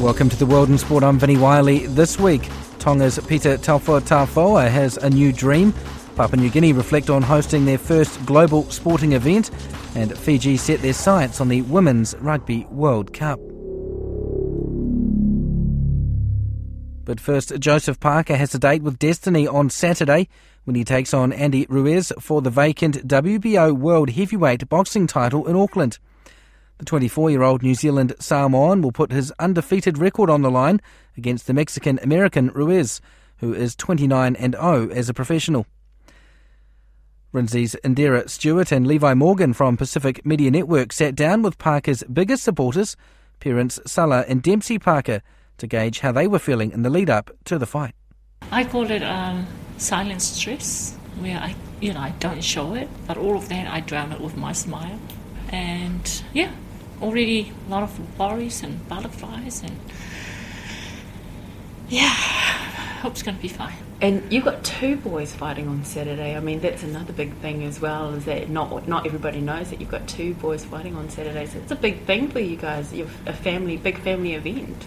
[0.00, 1.02] Welcome to the World in Sport.
[1.02, 1.86] I'm Vinnie Wylie.
[1.86, 2.48] This week,
[2.78, 5.72] Tonga's Pita Taufatofua has a new dream.
[6.14, 9.50] Papua New Guinea reflect on hosting their first global sporting event,
[9.96, 13.40] and Fiji set their sights on the Women's Rugby World Cup.
[17.04, 20.28] But first, Joseph Parker has a date with Destiny on Saturday
[20.62, 25.56] when he takes on Andy Ruiz for the vacant WBO World Heavyweight Boxing title in
[25.56, 25.98] Auckland.
[26.78, 30.80] The 24 year old New Zealand Samoan will put his undefeated record on the line
[31.16, 33.00] against the Mexican American Ruiz,
[33.38, 35.66] who is 29 and 0 as a professional.
[37.34, 42.42] RNZ's Indira Stewart and Levi Morgan from Pacific Media Network sat down with Parker's biggest
[42.44, 42.96] supporters,
[43.40, 45.20] parents Sala and Dempsey Parker,
[45.58, 47.94] to gauge how they were feeling in the lead up to the fight.
[48.50, 53.16] I call it um, silent stress, where I, you know, I don't show it, but
[53.16, 54.98] all of that I drown it with my smile.
[55.50, 56.52] And yeah,
[57.02, 59.78] already a lot of worries and butterflies and
[61.88, 62.10] yeah,
[63.00, 63.76] hope it's going to be fine.
[64.00, 66.36] And you've got two boys fighting on Saturday.
[66.36, 68.14] I mean, that's another big thing as well.
[68.14, 71.46] Is that not not everybody knows that you've got two boys fighting on Saturday.
[71.46, 72.92] So it's a big thing for you guys.
[72.92, 74.86] You're a family, big family event.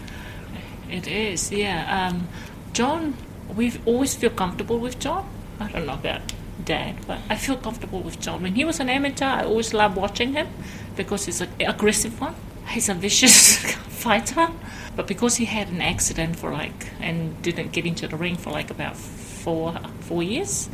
[0.90, 2.08] It is, yeah.
[2.08, 2.28] Um,
[2.72, 3.16] John,
[3.54, 5.28] we've always feel comfortable with John.
[5.60, 6.32] I don't know about
[6.64, 8.42] Dad, but I feel comfortable with John.
[8.42, 10.48] When he was an amateur, I always loved watching him
[10.96, 12.34] because he's an aggressive one.
[12.68, 13.56] He's a vicious
[13.88, 14.48] fighter.
[14.94, 18.50] But because he had an accident for like and didn't get into the ring for
[18.50, 20.68] like about four four years,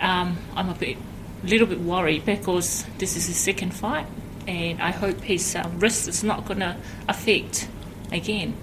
[0.00, 0.96] um, I'm a bit
[1.42, 4.06] little bit worried because this is his second fight,
[4.46, 6.76] and I hope his uh, wrist is not going to
[7.08, 7.68] affect
[8.12, 8.54] again.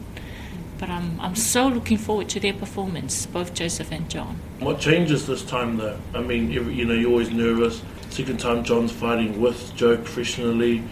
[0.77, 4.39] But I'm I'm so looking forward to their performance, both Joseph and John.
[4.59, 5.99] What changes this time though?
[6.13, 7.81] I mean, every, you know, you're always nervous.
[8.09, 10.83] Second time John's fighting with Joe professionally.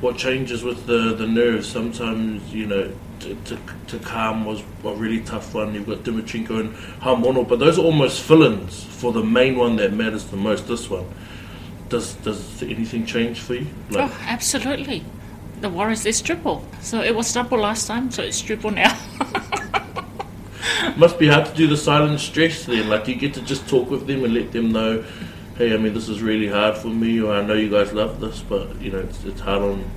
[0.00, 1.68] What changes with the, the nerves?
[1.68, 5.72] Sometimes, you know, to, to, to calm was a really tough one.
[5.74, 9.92] You've got Dimitrenko and Haumono, but those are almost fill-ins for the main one that
[9.92, 10.68] matters the most.
[10.68, 11.06] This one.
[11.88, 13.66] Does does anything change for you?
[13.90, 15.04] Like, oh, absolutely.
[15.64, 18.94] The Warriors is triple, so it was double last time, so it's triple now.
[20.98, 22.90] Must be hard to do the silent stress then.
[22.90, 25.02] Like you get to just talk with them and let them know,
[25.56, 28.20] hey, I mean, this is really hard for me, or I know you guys love
[28.20, 29.90] this, but you know, it's, it's hard on.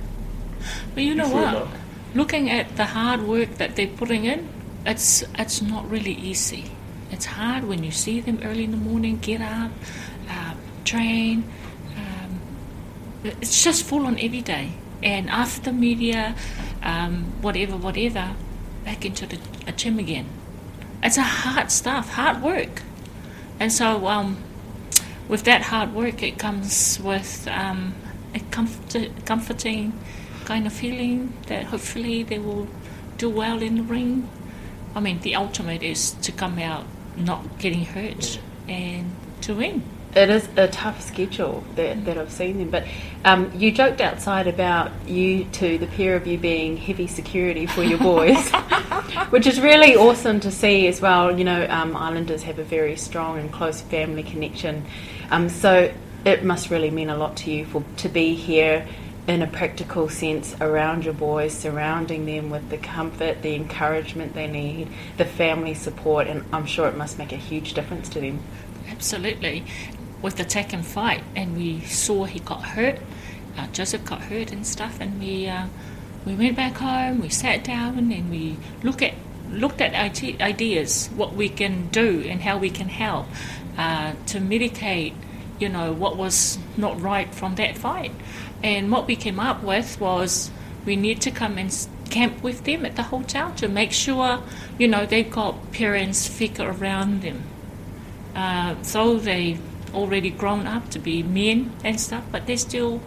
[0.94, 1.68] But you know what?
[2.14, 4.48] Looking at the hard work that they're putting in,
[4.86, 6.70] it's it's not really easy.
[7.10, 9.70] It's hard when you see them early in the morning, get up,
[10.30, 10.54] uh,
[10.86, 11.44] train.
[11.94, 12.40] Um,
[13.22, 14.72] it's just full on every day.
[15.02, 16.34] And after the media,
[16.82, 18.34] um, whatever, whatever,
[18.84, 19.38] back into the
[19.72, 20.26] gym again
[21.02, 22.82] it's a hard stuff, hard work.
[23.60, 24.36] And so, um,
[25.28, 27.94] with that hard work, it comes with um,
[28.34, 29.92] a comfort- comforting
[30.44, 32.68] kind of feeling that hopefully they will
[33.18, 34.28] do well in the ring.
[34.94, 36.84] I mean, the ultimate is to come out
[37.16, 39.82] not getting hurt and to win.
[40.18, 42.70] It is a tough schedule that, that I've seen them.
[42.70, 42.88] But
[43.24, 47.84] um, you joked outside about you two, the pair of you, being heavy security for
[47.84, 48.50] your boys,
[49.30, 51.38] which is really awesome to see as well.
[51.38, 54.84] You know, um, Islanders have a very strong and close family connection.
[55.30, 58.88] Um, so it must really mean a lot to you for to be here
[59.28, 64.48] in a practical sense around your boys, surrounding them with the comfort, the encouragement they
[64.48, 68.40] need, the family support, and I'm sure it must make a huge difference to them.
[68.88, 69.64] Absolutely
[70.22, 72.98] with the attack and fight, and we saw he got hurt.
[73.56, 75.66] Uh, Joseph got hurt and stuff, and we uh,
[76.24, 77.20] we went back home.
[77.20, 79.14] We sat down and we look at
[79.50, 83.26] looked at ideas, what we can do and how we can help
[83.76, 85.14] uh, to mitigate,
[85.58, 88.12] you know, what was not right from that fight.
[88.62, 90.50] And what we came up with was
[90.84, 94.40] we need to come and camp with them at the hotel to make sure,
[94.78, 97.42] you know, they've got parents figure around them.
[98.34, 99.58] Uh, so they
[99.94, 103.00] already grown up to be men and stuff, but they still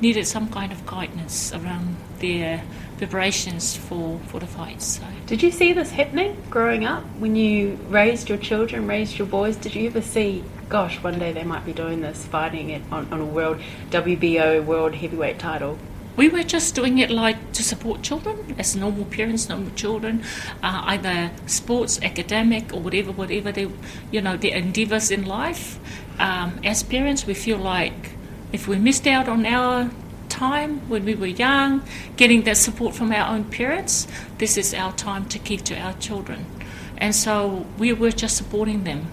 [0.00, 2.62] needed some kind of guidance around their
[2.96, 4.98] preparations for, for the fights.
[4.98, 5.04] So.
[5.26, 9.56] Did you see this happening growing up when you raised your children, raised your boys?
[9.56, 13.12] Did you ever see gosh, one day they might be doing this, fighting it on,
[13.12, 15.76] on a world WBO world heavyweight title?
[16.16, 20.22] We were just doing it like to support children, as normal parents, normal children,
[20.62, 23.70] uh, either sports, academic, or whatever, whatever they,
[24.10, 25.78] you know, their endeavours in life.
[26.18, 28.10] Um, as parents, we feel like
[28.52, 29.90] if we missed out on our
[30.28, 31.82] time when we were young,
[32.16, 34.06] getting that support from our own parents,
[34.38, 36.46] this is our time to give to our children.
[36.98, 39.06] And so we were just supporting them.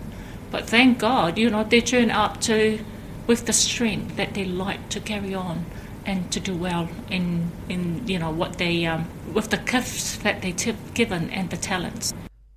[0.52, 2.80] But thank God, you know, they turn up to
[3.28, 5.66] with the strength that they like to carry on
[6.08, 10.42] and to do well in in you know what they um, with the gifts that
[10.42, 12.14] they t- given and the talents.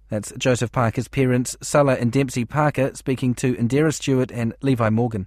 [0.08, 5.26] That's Joseph Parker's parents, Sala and Dempsey Parker, speaking to Indira Stewart and Levi Morgan.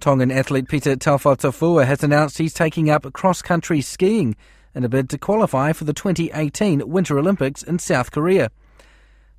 [0.00, 4.36] Tongan athlete Pita Taufatofua has announced he's taking up cross-country skiing
[4.74, 8.50] in a bid to qualify for the 2018 Winter Olympics in South Korea.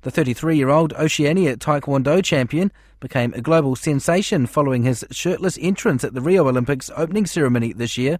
[0.02, 6.04] The 33 year old Oceania Taekwondo champion became a global sensation following his shirtless entrance
[6.04, 8.18] at the Rio Olympics opening ceremony this year.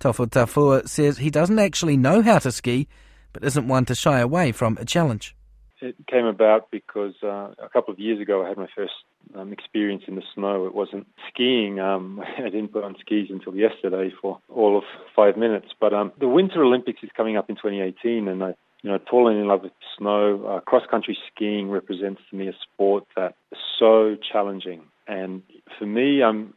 [0.00, 2.88] Taufatofua says he doesn't actually know how to ski,
[3.34, 5.36] but isn't one to shy away from a challenge.
[5.82, 8.94] It came about because uh, a couple of years ago I had my first
[9.34, 10.64] um, experience in the snow.
[10.64, 11.78] It wasn't skiing.
[11.78, 14.84] Um, I didn't put on skis until yesterday for all of
[15.14, 15.68] five minutes.
[15.78, 19.38] But um, the Winter Olympics is coming up in 2018, and I you know, falling
[19.38, 20.44] in love with snow.
[20.46, 25.42] Uh, cross country skiing represents to me a sport that is so challenging, and
[25.78, 26.54] for me, I'm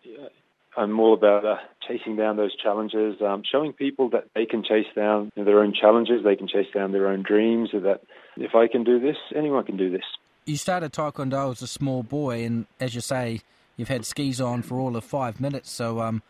[0.75, 4.87] I'm all about uh, chasing down those challenges, um, showing people that they can chase
[4.95, 7.69] down their own challenges, they can chase down their own dreams.
[7.73, 8.01] That
[8.37, 10.03] if I can do this, anyone can do this.
[10.45, 13.41] You started Taekwondo as a small boy, and as you say,
[13.77, 15.71] you've had skis on for all of five minutes.
[15.71, 16.21] So, um,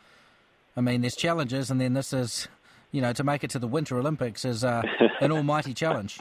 [0.75, 2.47] I mean, there's challenges, and then this is
[2.93, 4.83] you know, to make it to the Winter Olympics is uh,
[5.19, 6.19] an almighty challenge.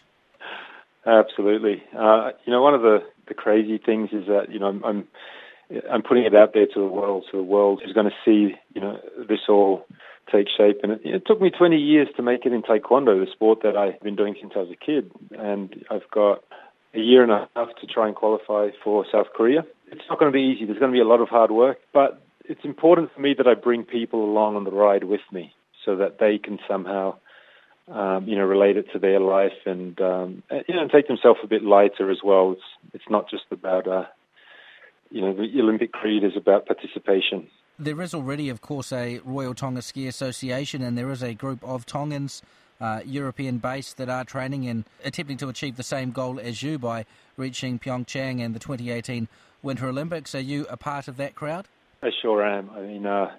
[1.06, 1.82] Absolutely.
[1.96, 2.98] Uh, you know, one of the,
[3.28, 5.08] the crazy things is that, you know, I'm, I'm,
[5.90, 8.54] I'm putting it out there to the world, so the world is going to see,
[8.74, 8.98] you know,
[9.28, 9.84] this all
[10.30, 10.80] take shape.
[10.82, 13.76] And it, it took me 20 years to make it in Taekwondo, the sport that
[13.76, 15.10] I've been doing since I was a kid.
[15.38, 16.42] And I've got
[16.94, 19.64] a year and a half to try and qualify for South Korea.
[19.88, 20.64] It's not going to be easy.
[20.64, 23.46] There's going to be a lot of hard work, but it's important for me that
[23.46, 25.54] I bring people along on the ride with me
[25.84, 27.16] so that they can somehow,
[27.88, 31.46] um, you know, relate it to their life and um, you know, take themselves a
[31.46, 32.52] bit lighter as well.
[32.52, 34.04] It's it's not just about, uh,
[35.10, 37.48] you know, the Olympic creed is about participation.
[37.78, 41.62] There is already, of course, a Royal Tonga Ski Association, and there is a group
[41.64, 42.42] of Tongans.
[42.80, 46.80] Uh, European based that are training and attempting to achieve the same goal as you
[46.80, 47.04] by
[47.36, 49.28] reaching Pyeongchang and the 2018
[49.62, 50.34] Winter Olympics.
[50.34, 51.68] Are you a part of that crowd?
[52.02, 52.70] I sure am.
[52.70, 53.30] I mean, uh,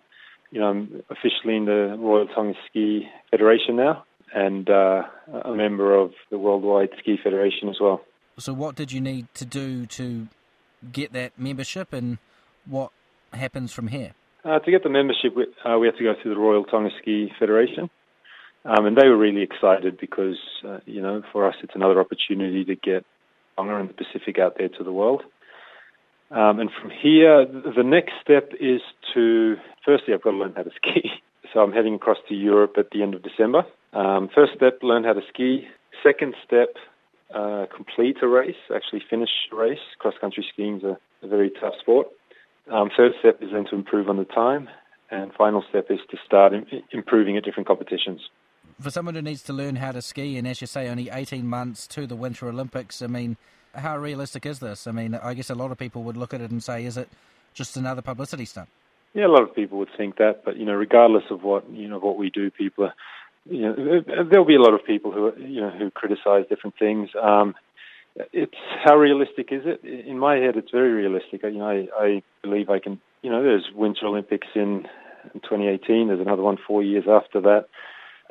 [0.53, 4.03] you know, I'm officially in the Royal Tonga Ski Federation now
[4.35, 5.01] and uh,
[5.45, 8.01] a member of the Worldwide Ski Federation as well.
[8.37, 10.27] So, what did you need to do to
[10.91, 12.19] get that membership, and
[12.67, 12.91] what
[13.33, 14.13] happens from here?
[14.45, 16.89] Uh, to get the membership, we, uh, we have to go through the Royal Tonga
[17.01, 17.89] Ski Federation.
[18.65, 22.63] Um, and they were really excited because, uh, you know, for us it's another opportunity
[22.65, 23.05] to get
[23.55, 25.23] Tonga and the Pacific out there to the world.
[26.33, 28.81] Um, and from here, the next step is
[29.13, 31.11] to, firstly, I've got to learn how to ski.
[31.53, 33.63] So I'm heading across to Europe at the end of December.
[33.93, 35.67] Um, first step, learn how to ski.
[36.01, 36.69] Second step,
[37.35, 39.79] uh, complete a race, actually finish a race.
[39.99, 42.07] Cross country skiing is a, a very tough sport.
[42.71, 44.69] Um, third step is then to improve on the time.
[45.11, 48.21] And final step is to start Im- improving at different competitions.
[48.81, 51.45] For someone who needs to learn how to ski, and as you say, only 18
[51.45, 53.37] months to the Winter Olympics, I mean,
[53.73, 54.87] how realistic is this?
[54.87, 56.97] I mean, I guess a lot of people would look at it and say, is
[56.97, 57.09] it
[57.53, 58.69] just another publicity stunt?
[59.13, 61.87] Yeah, a lot of people would think that, but you know, regardless of what you
[61.87, 62.93] know what we do, people are,
[63.45, 67.09] you know, there'll be a lot of people who you know who criticize different things.
[67.21, 67.53] Um,
[68.31, 69.83] it's how realistic is it?
[69.83, 71.43] In my head, it's very realistic.
[71.43, 72.99] You know, I, I believe I can.
[73.21, 74.87] You know, there's Winter Olympics in,
[75.33, 76.07] in 2018.
[76.07, 77.67] There's another one four years after that.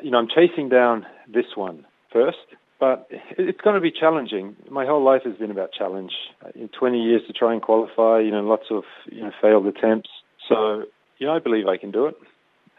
[0.02, 2.38] You know, I'm chasing down this one first
[2.82, 3.06] but
[3.38, 4.56] it's going to be challenging.
[4.68, 6.10] My whole life has been about challenge.
[6.56, 10.10] In 20 years to try and qualify, you know, lots of you know failed attempts.
[10.48, 10.82] So,
[11.18, 12.16] you know, I believe I can do it.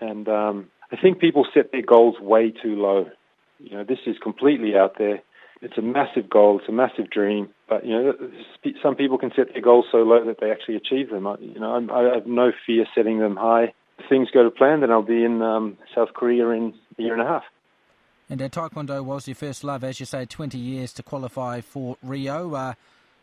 [0.01, 3.05] And um, I think people set their goals way too low.
[3.60, 5.22] You know, this is completely out there.
[5.62, 6.60] It's a massive goal.
[6.60, 7.48] It's a massive dream.
[7.69, 8.13] But you know,
[8.83, 11.25] some people can set their goals so low that they actually achieve them.
[11.39, 13.72] You know, I have no fear setting them high.
[14.00, 17.13] If things go to plan, then I'll be in um, South Korea in a year
[17.13, 17.43] and a half.
[18.30, 21.98] And uh, Taekwondo was your first love, as you say, 20 years to qualify for
[22.01, 22.53] Rio.
[22.53, 22.74] Uh,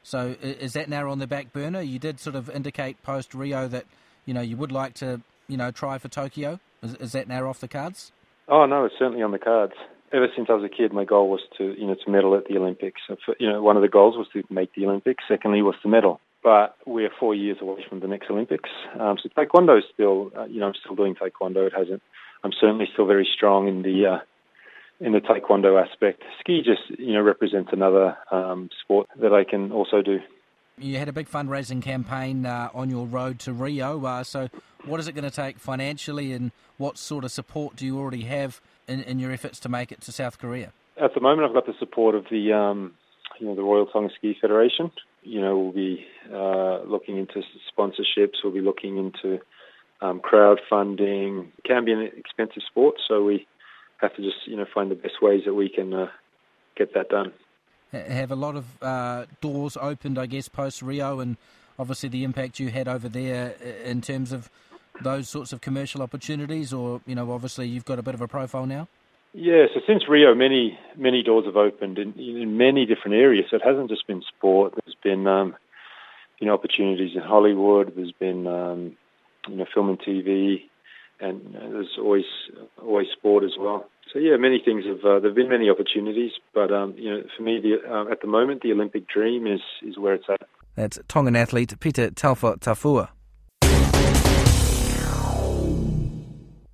[0.02, 1.80] so is that now on the back burner?
[1.80, 3.86] You did sort of indicate post Rio that
[4.24, 6.58] you know you would like to you know try for Tokyo.
[6.82, 8.12] Is, is, that now off the cards?
[8.48, 9.74] Oh no, it's certainly on the cards.
[10.12, 12.46] ever since I was a kid, my goal was to, you know, to medal at
[12.46, 13.00] the Olympics.
[13.06, 15.24] So for, you know, one of the goals was to make the Olympics.
[15.28, 16.20] Secondly, was to medal.
[16.42, 18.70] But we're four years away from the next Olympics.
[18.98, 21.66] Um, so taekwondo is still, uh, you know, I'm still doing taekwondo.
[21.66, 22.02] It hasn't.
[22.42, 24.18] I'm certainly still very strong in the uh,
[25.00, 26.22] in the taekwondo aspect.
[26.40, 30.18] Ski just, you know, represents another um, sport that I can also do.
[30.78, 34.04] You had a big fundraising campaign uh, on your road to Rio.
[34.04, 34.48] Uh, so,
[34.84, 38.22] what is it going to take financially, and what sort of support do you already
[38.22, 40.72] have in, in your efforts to make it to South Korea?
[40.96, 42.94] At the moment, I've got the support of the, um,
[43.38, 44.90] you know, the Royal Tonga Ski Federation.
[45.22, 47.42] You know, we'll be uh, looking into
[47.76, 48.36] sponsorships.
[48.42, 49.38] We'll be looking into
[50.00, 51.48] um, crowdfunding.
[51.58, 53.46] It can be an expensive sport, so we
[54.00, 56.08] have to just, you know, find the best ways that we can uh,
[56.76, 57.32] get that done
[57.92, 61.36] have a lot of uh, doors opened, I guess, post Rio, and
[61.78, 63.50] obviously the impact you had over there
[63.84, 64.50] in terms of
[65.02, 68.28] those sorts of commercial opportunities, or you know, obviously you've got a bit of a
[68.28, 68.88] profile now.
[69.32, 73.46] Yeah, so since Rio, many many doors have opened in, in many different areas.
[73.50, 74.74] So it hasn't just been sport.
[74.84, 75.56] There's been um,
[76.38, 77.92] you know opportunities in Hollywood.
[77.94, 78.96] There's been um,
[79.48, 80.62] you know film and TV,
[81.20, 82.24] and there's always
[82.82, 83.86] always sport as well.
[84.12, 85.04] So yeah, many things have.
[85.04, 88.26] Uh, there've been many opportunities, but um, you know, for me, the, uh, at the
[88.26, 90.40] moment, the Olympic dream is is where it's at.
[90.74, 93.10] That's Tongan athlete Pita Taufatofua.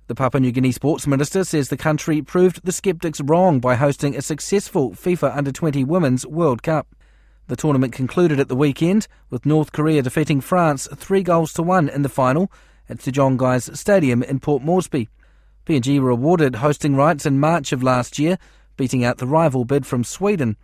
[0.07, 4.15] The Papua New Guinea Sports Minister says the country proved the sceptics wrong by hosting
[4.15, 6.87] a successful FIFA Under 20 Women's World Cup.
[7.47, 11.89] The tournament concluded at the weekend with North Korea defeating France three goals to one
[11.89, 12.49] in the final
[12.89, 15.09] at Sir John Guise Stadium in Port Moresby.
[15.65, 18.37] PNG were awarded hosting rights in March of last year,
[18.77, 20.55] beating out the rival bid from Sweden.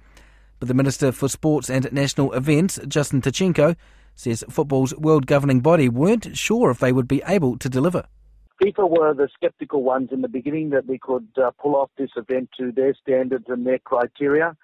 [0.60, 3.76] But the Minister for Sports and National Events, Justin Tkachenko,
[4.16, 8.06] says football's world governing body weren't sure if they would be able to deliver.
[8.62, 12.12] FIFA were the sceptical ones in the beginning that we could uh, pull off this
[12.16, 14.56] event to their standards and their criteria,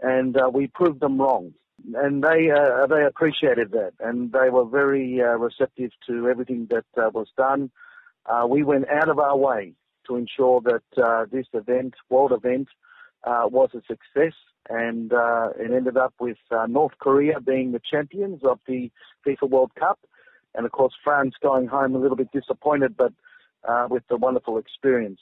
[0.00, 1.52] and uh, we proved them wrong.
[1.94, 6.84] And they uh, they appreciated that, and they were very uh, receptive to everything that
[6.96, 7.70] uh, was done.
[8.26, 9.74] Uh, we went out of our way
[10.06, 12.68] to ensure that uh, this event, world event,
[13.24, 14.34] uh, was a success.
[14.68, 16.36] And it ended up with
[16.68, 18.92] North Korea being the champions of the
[19.26, 19.98] FIFA World Cup.
[20.54, 23.12] And of course, France going home a little bit disappointed, but
[23.90, 25.18] with the wonderful experience.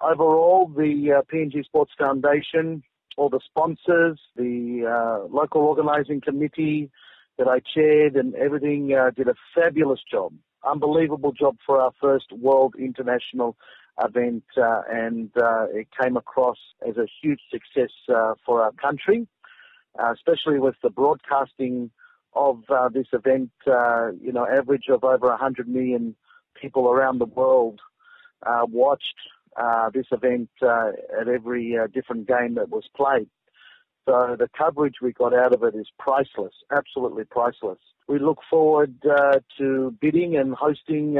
[0.00, 2.82] Overall, the PNG Sports Foundation,
[3.16, 6.90] all the sponsors, the local organising committee
[7.38, 10.32] that I chaired, and everything did a fabulous job
[10.64, 13.56] unbelievable job for our first World International
[14.02, 19.26] event, uh, and uh, it came across as a huge success uh, for our country,
[19.98, 21.90] uh, especially with the broadcasting
[22.34, 23.50] of uh, this event.
[23.66, 26.14] Uh, you know, average of over 100 million
[26.60, 27.80] people around the world
[28.68, 29.16] watched
[29.56, 30.90] Uh, this event uh,
[31.20, 33.28] at every uh, different game that was played.
[34.08, 37.78] So the coverage we got out of it is priceless, absolutely priceless.
[38.08, 41.18] We look forward to bidding and hosting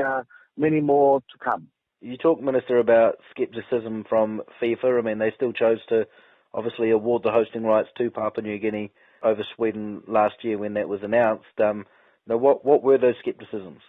[0.57, 1.69] many more to come.
[2.01, 4.99] You talk, Minister, about scepticism from FIFA.
[4.99, 6.07] I mean, they still chose to
[6.55, 8.91] obviously award the hosting rights to Papua New Guinea
[9.23, 11.45] over Sweden last year when that was announced.
[11.63, 11.87] Um,
[12.27, 13.81] now, what what were those scepticisms?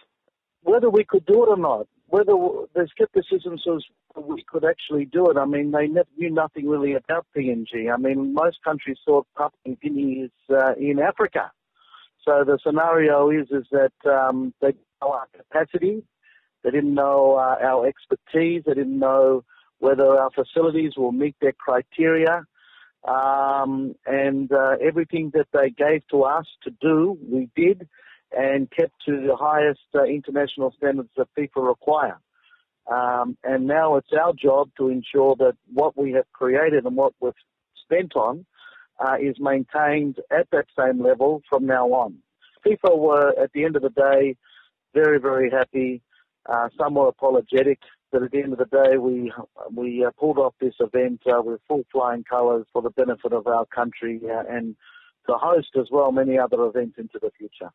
[0.62, 2.32] Whether we could do it or not, whether
[2.74, 3.84] the scepticism was
[4.16, 5.36] we could actually do it.
[5.36, 7.92] I mean, they knew nothing really about PNG.
[7.92, 11.50] I mean, most countries thought Papua New Guinea is uh, in Africa.
[12.26, 16.04] So the scenario is is that um, they know our capacity,
[16.62, 18.62] they didn't know uh, our expertise.
[18.66, 19.44] They didn't know
[19.78, 22.44] whether our facilities will meet their criteria.
[23.04, 27.88] Um, and uh, everything that they gave to us to do, we did
[28.30, 32.18] and kept to the highest uh, international standards that FIFA require.
[32.90, 37.14] Um, and now it's our job to ensure that what we have created and what
[37.20, 37.32] we've
[37.84, 38.44] spent on
[38.98, 42.18] uh, is maintained at that same level from now on.
[42.66, 44.36] FIFA were, at the end of the day,
[44.94, 46.02] very, very happy
[46.46, 47.78] uh, some were apologetic,
[48.10, 49.32] but at the end of the day, we
[49.70, 53.46] we uh, pulled off this event uh, with full flying colours for the benefit of
[53.46, 54.76] our country uh, and
[55.28, 57.70] to host as well many other events into the future.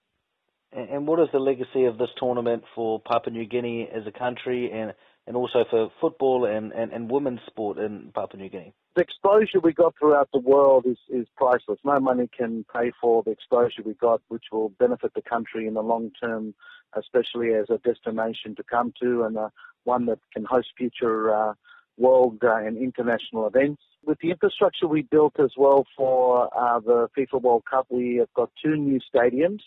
[0.74, 4.70] And what is the legacy of this tournament for Papua New Guinea as a country
[4.72, 4.94] and,
[5.26, 8.74] and also for football and, and, and women's sport in Papua New Guinea?
[8.96, 11.80] The exposure we got throughout the world is, is priceless.
[11.86, 15.76] No money can pay for the exposure we got, which will benefit the country in
[15.76, 16.54] the long term
[16.96, 19.50] especially as a destination to come to and uh,
[19.84, 21.54] one that can host future uh,
[21.98, 23.82] world uh, and international events.
[24.06, 28.34] With the infrastructure we built as well for uh, the FIFA World Cup, we have
[28.34, 29.62] got two new stadiums,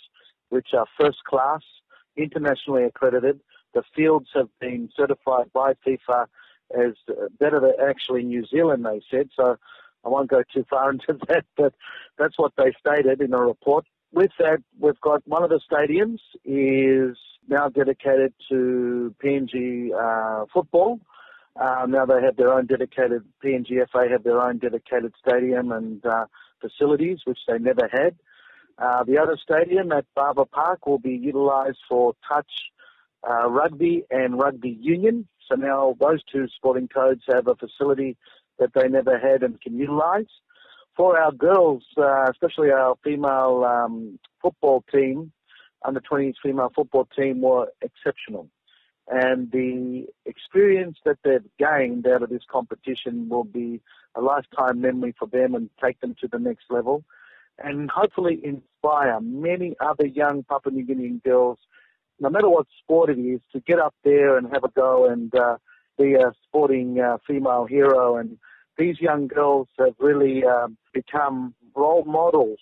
[0.50, 1.62] which are first class,
[2.16, 3.40] internationally accredited.
[3.75, 6.26] The fields have been certified by FIFA
[6.73, 6.95] as
[7.38, 9.30] better than actually New Zealand, they said.
[9.35, 9.57] So
[10.04, 11.75] I won't go too far into that, but
[12.19, 13.87] that's what they stated in a report.
[14.12, 17.16] With that, we've got one of the stadiums is
[17.49, 21.00] now dedicated to PNG uh, football.
[21.54, 26.04] Uh, now they have their own dedicated, PNG FA have their own dedicated stadium and
[26.04, 26.26] uh,
[26.61, 28.16] facilities, which they never had.
[28.81, 32.51] Uh, the other stadium at Bava Park will be utilised for touch
[33.29, 35.29] uh, rugby and rugby union.
[35.49, 38.17] So now those two sporting codes have a facility
[38.59, 40.31] that they never had and can utilise.
[40.97, 45.33] For our girls, uh, especially our female um, football team,
[45.85, 48.49] under 20s female football team were exceptional.
[49.09, 53.81] And the experience that they've gained out of this competition will be
[54.15, 57.05] a lifetime memory for them and take them to the next level.
[57.62, 61.59] And hopefully inspire many other young Papua New Guinean girls,
[62.19, 65.35] no matter what sport it is, to get up there and have a go and
[65.35, 65.57] uh,
[65.99, 68.17] be a sporting uh, female hero.
[68.17, 68.38] And
[68.79, 72.59] these young girls have really um, become role models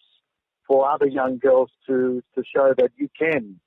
[0.67, 3.61] for other young girls to, to show that you can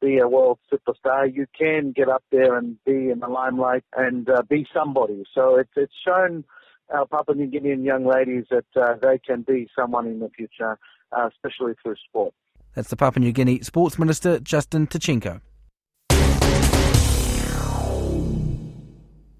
[0.00, 1.32] be a world superstar.
[1.32, 5.24] You can get up there and be in the limelight and uh, be somebody.
[5.34, 6.44] So it's, it's shown
[6.90, 10.78] our Papua New Guinean young ladies that uh, they can be someone in the future,
[11.12, 12.34] uh, especially through sport.
[12.74, 15.40] That's the Papua New Guinea Sports Minister, Justin Tkachenko.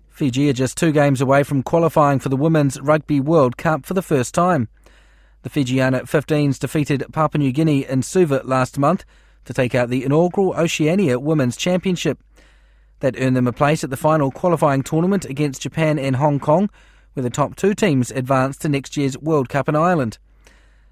[0.09, 3.95] Fiji are just two games away from qualifying for the Women's Rugby World Cup for
[3.95, 4.69] the first time.
[5.43, 9.05] The Fijiana 15s defeated Papua New Guinea in Suva last month
[9.45, 12.19] to take out the inaugural Oceania Women's Championship.
[12.99, 16.69] That earned them a place at the final qualifying tournament against Japan and Hong Kong,
[17.15, 20.19] where the top two teams advanced to next year's World Cup in Ireland.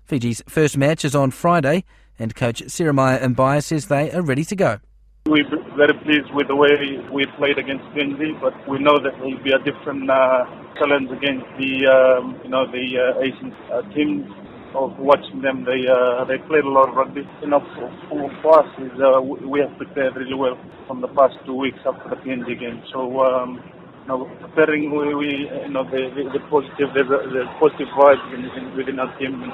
[0.04, 1.84] Fiji's first match is on Friday,
[2.18, 4.78] and coach Siromaya Mbaya says they are ready to go.
[5.26, 5.42] We're
[5.76, 6.70] very pleased with the way
[7.12, 10.44] we played against PNG, but we know that it will be a different uh,
[10.78, 14.30] challenge against the um, you know the uh, Asian uh, teams
[14.76, 15.64] of watching them.
[15.64, 17.26] They uh, they played a lot of rugby.
[17.42, 21.34] You know, for, for us, is, uh, we have prepared really well from the past
[21.44, 22.82] two weeks after the PNG game.
[22.92, 23.20] So.
[23.20, 23.60] Um,
[24.06, 28.44] know, preparing we, we you know the, the, the positive a, the positive vibes in,
[28.44, 29.52] in, within our team and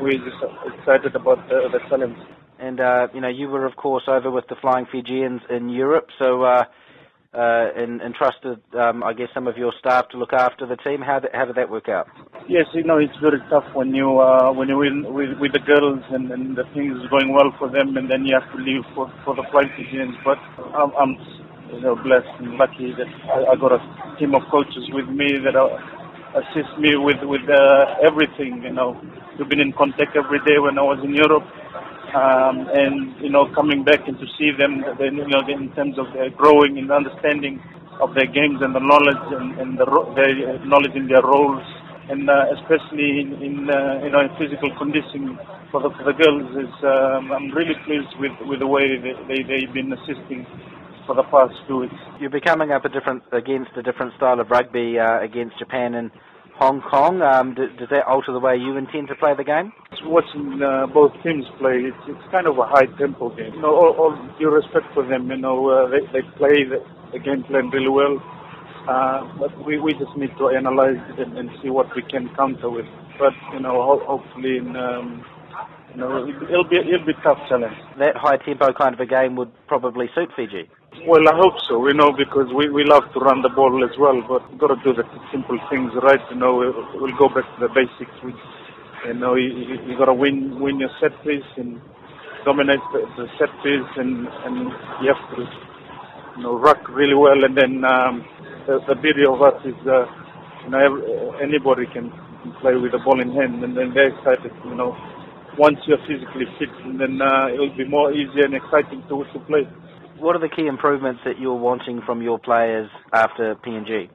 [0.00, 2.16] we're just excited about the, the challenge.
[2.58, 6.08] And uh, you know you were of course over with the Flying Fijians in Europe,
[6.18, 6.64] so uh,
[7.32, 11.00] uh, and entrusted, um, I guess, some of your staff to look after the team.
[11.00, 12.08] How did, how did that work out?
[12.48, 15.60] Yes, you know, it's very tough when you uh, when you win with, with the
[15.60, 18.58] girls and, and the things is going well for them, and then you have to
[18.58, 20.16] leave for for the Flying Fijians.
[20.24, 20.38] But
[20.74, 21.14] I'm, I'm
[21.72, 23.80] you know blessed and lucky that I, I got a
[24.18, 25.56] team of coaches with me that
[26.36, 28.62] assist me with with uh, everything.
[28.62, 29.00] You know,
[29.38, 31.46] we've been in contact every day when I was in Europe
[32.14, 36.10] um, and you know coming back and to see them, you know, in terms of
[36.14, 37.60] their growing in understanding
[38.00, 41.62] of their games and the knowledge and, and the their knowledge in their roles,
[42.10, 45.38] and uh, especially in, in uh, you know in physical conditioning
[45.70, 49.14] for the for the girls is um, I'm really pleased with with the way they,
[49.30, 50.46] they they've been assisting
[51.06, 51.94] for the past two weeks.
[52.20, 55.94] You'll be coming up a different against a different style of rugby uh, against Japan
[55.94, 56.10] and
[56.58, 57.22] Hong Kong.
[57.22, 59.72] Um, d- does that alter the way you intend to play the game?
[60.04, 63.54] Watching uh, both teams play, it's, it's kind of a high tempo game.
[63.54, 66.84] You know, all, all due respect for them, you know, uh, they, they play the,
[67.12, 68.20] the game plan really well.
[68.88, 72.28] Uh, but we, we just need to analyze it and, and see what we can
[72.34, 72.86] counter with.
[73.18, 75.24] But you know, ho- hopefully, in, um,
[75.92, 77.76] you know, it'll be it'll be tough challenge.
[77.98, 80.68] That high tempo kind of a game would probably suit Fiji.
[80.92, 83.94] Well, I hope so, you know, because we, we love to run the ball as
[83.98, 87.46] well, but we've got to do the simple things right, you know, we'll, go back
[87.46, 88.10] to the basics.
[88.26, 88.34] We,
[89.06, 91.80] you know, you, you got to win win your set piece and
[92.44, 94.56] dominate the, the set piece, and, and
[95.00, 95.42] you have to,
[96.36, 98.26] you know, ruck really well, and then um,
[98.66, 100.04] the, the beauty of us is, uh,
[100.66, 101.02] you know, every,
[101.40, 102.10] anybody can
[102.60, 104.92] play with the ball in hand, and then they're excited, you know,
[105.56, 109.38] once you're physically fit, and then uh, it'll be more easy and exciting to, to
[109.46, 109.64] play
[110.20, 114.08] what are the key improvements that you're wanting from your players after PNG?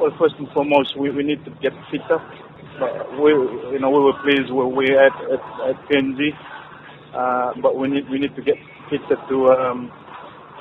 [0.00, 2.22] Well, first and foremost, we, we need to get fitter.
[3.20, 3.32] We,
[3.74, 6.30] you know, we were pleased where we at at, at PNG,
[7.12, 8.54] uh, but we need we need to get
[8.88, 9.92] fitter to um,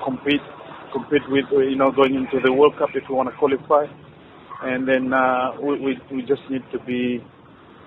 [0.04, 0.42] compete
[0.92, 3.86] compete with you know going into the World Cup if we want to qualify,
[4.64, 7.24] and then uh, we, we we just need to be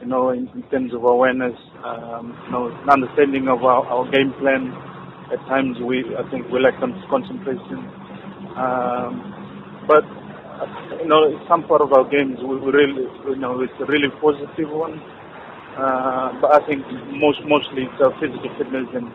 [0.00, 4.32] you know in, in terms of awareness, um, you know, understanding of our, our game
[4.38, 4.70] plan
[5.32, 7.78] at times we, I think we lack some concentration.
[8.56, 10.04] Um, but
[11.00, 14.70] you know, some part of our games we, really, you know, it's a really positive
[14.70, 15.00] one.
[15.78, 19.06] Uh, but I think most mostly it's our physical fitness and,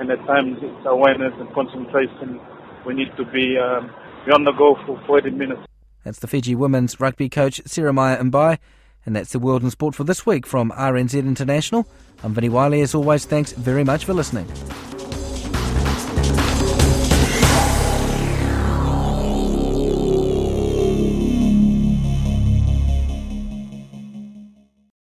[0.00, 2.40] and at times it's awareness and concentration.
[2.84, 3.90] We need to be um,
[4.26, 5.62] be on the go for 40 minutes.
[6.04, 8.58] That's the Fiji women's rugby coach Siromaya Mbai.
[9.04, 11.88] And that's the World in Sport for this week from RNZ International.
[12.22, 12.82] I'm Vinnie Wylie.
[12.82, 14.46] As always, thanks very much for listening.